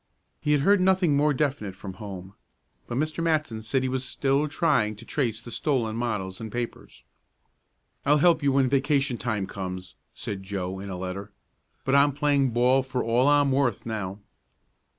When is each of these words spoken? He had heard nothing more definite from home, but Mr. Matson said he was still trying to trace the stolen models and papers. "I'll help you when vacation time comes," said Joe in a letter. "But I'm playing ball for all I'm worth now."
He 0.39 0.53
had 0.53 0.61
heard 0.61 0.81
nothing 0.81 1.15
more 1.15 1.31
definite 1.31 1.75
from 1.75 1.93
home, 2.01 2.33
but 2.87 2.97
Mr. 2.97 3.23
Matson 3.23 3.61
said 3.61 3.83
he 3.83 3.87
was 3.87 4.03
still 4.03 4.47
trying 4.47 4.95
to 4.95 5.05
trace 5.05 5.39
the 5.39 5.51
stolen 5.51 5.95
models 5.95 6.41
and 6.41 6.51
papers. 6.51 7.03
"I'll 8.03 8.17
help 8.17 8.41
you 8.41 8.51
when 8.51 8.67
vacation 8.67 9.19
time 9.19 9.45
comes," 9.45 9.93
said 10.15 10.41
Joe 10.41 10.79
in 10.79 10.89
a 10.89 10.97
letter. 10.97 11.31
"But 11.85 11.93
I'm 11.93 12.13
playing 12.13 12.49
ball 12.49 12.81
for 12.81 13.03
all 13.03 13.27
I'm 13.27 13.51
worth 13.51 13.85
now." 13.85 14.17